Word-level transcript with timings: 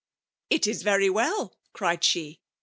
"It 0.49 0.65
is 0.65 0.81
very 0.81 1.11
well," 1.11 1.55
oried 1.75 2.01
she. 2.01 2.39